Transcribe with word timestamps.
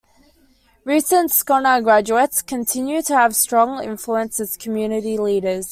Recent 0.83 1.29
Scona 1.29 1.83
graduates 1.83 2.41
continue 2.41 3.03
to 3.03 3.13
have 3.13 3.35
strong 3.35 3.83
influence 3.83 4.39
as 4.39 4.57
community 4.57 5.15
leaders. 5.19 5.69